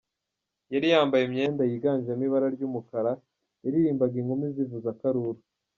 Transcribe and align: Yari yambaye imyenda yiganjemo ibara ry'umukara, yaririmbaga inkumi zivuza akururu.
Yari 0.73 0.87
yambaye 0.93 1.23
imyenda 1.25 1.61
yiganjemo 1.71 2.23
ibara 2.27 2.47
ry'umukara, 2.55 3.11
yaririmbaga 3.63 4.15
inkumi 4.21 4.45
zivuza 4.55 4.87
akururu. 4.93 5.41